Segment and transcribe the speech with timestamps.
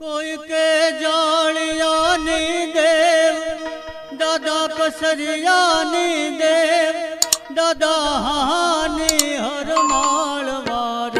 [0.00, 3.66] ਕੋਈ ਕੇ ਜਾਣਿਆ ਨੀ ਦੇਵ
[4.16, 6.94] ਦਾਦਾ ਪਸਰਿਆ ਨੀ ਦੇਵ
[7.54, 7.92] ਦਾਦਾ
[8.26, 11.19] ਹਾਨੀ ਹਰਮਾਲ ਵਾਰ।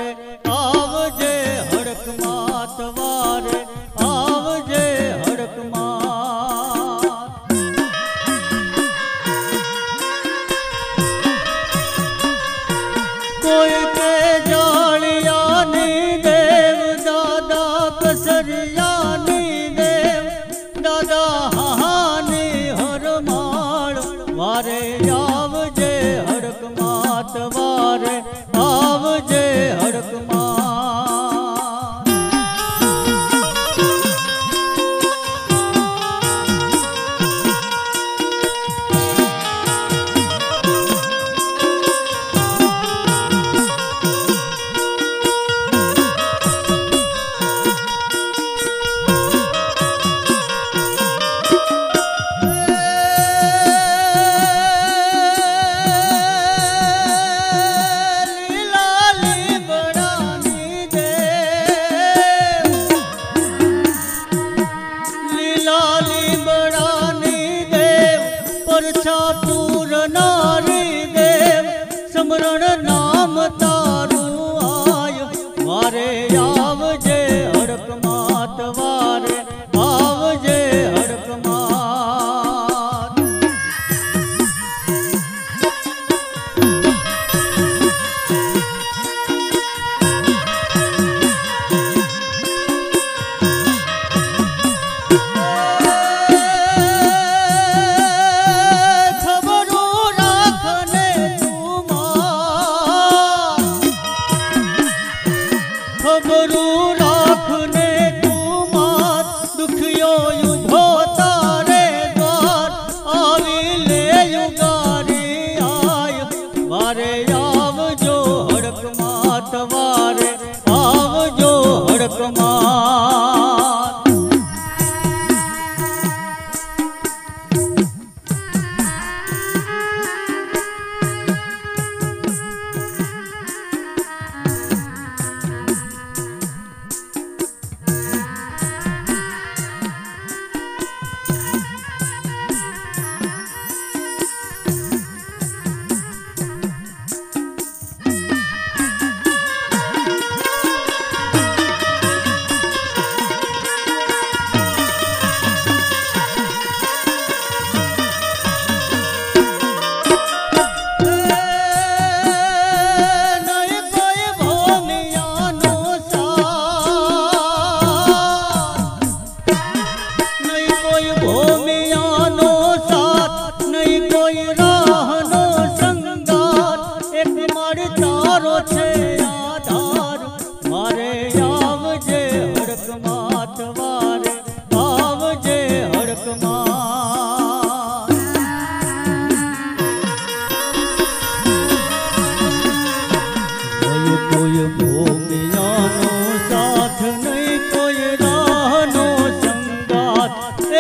[18.30, 18.89] નજરિયા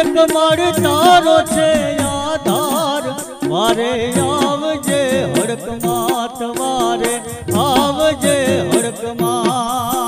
[0.00, 1.68] એક માળ તારો છે
[2.10, 3.04] આધાર.
[3.52, 3.92] મારે
[4.26, 5.00] આવજે
[5.34, 7.14] હડકમાં મારે
[7.64, 8.36] આવજે
[8.72, 9.99] હડકમાં.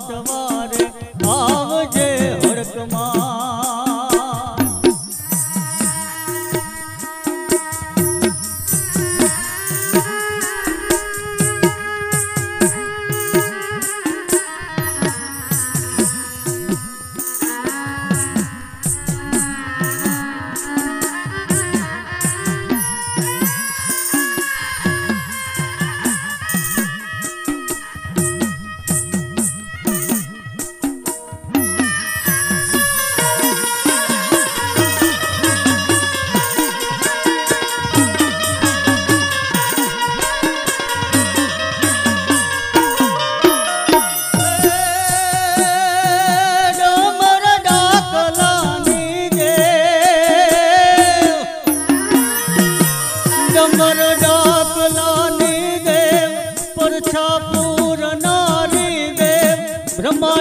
[0.00, 0.82] સવારે
[1.28, 1.70] આવ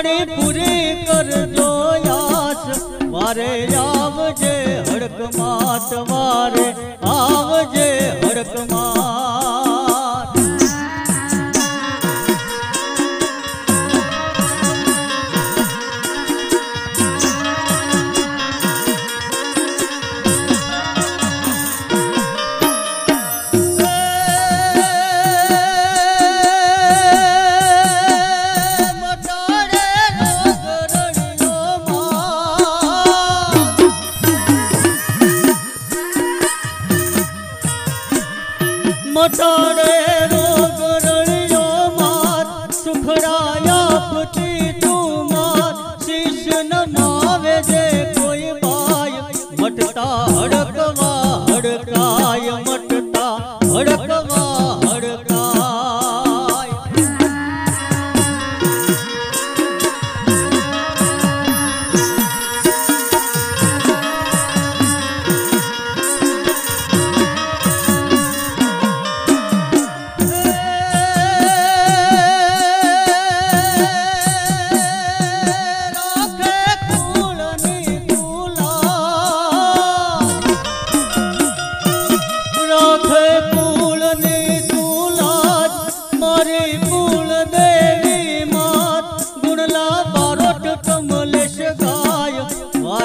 [0.07, 1.69] તારી પૂરી કરજો
[2.05, 2.79] યાસ.
[3.13, 4.53] મારે આવજે
[4.89, 6.67] હડકમાં તમારે.
[7.15, 7.89] આવજે
[8.23, 9.76] હડકમાં.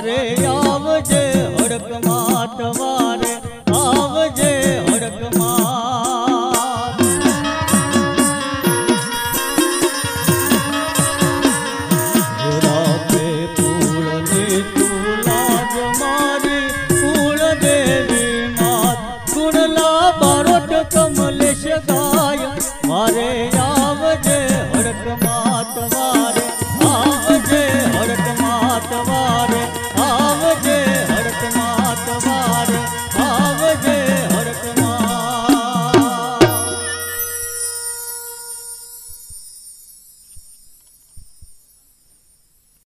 [0.02, 0.61] हरे या